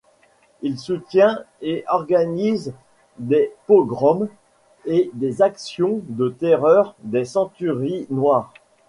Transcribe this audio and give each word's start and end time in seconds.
Il 0.63 0.79
soutient 0.79 1.43
et 1.61 1.83
organise 1.87 2.73
les 3.19 3.53
pogroms 3.67 4.29
et 4.85 5.11
les 5.19 5.43
actions 5.43 6.01
de 6.07 6.27
terreur 6.29 6.95
des 7.03 7.23
Centuries 7.23 8.07
noires. 8.09 8.51